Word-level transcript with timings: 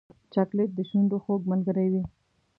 چاکلېټ 0.33 0.69
د 0.75 0.79
شونډو 0.89 1.17
خوږ 1.23 1.41
ملګری 1.51 1.87
وي. 1.93 2.03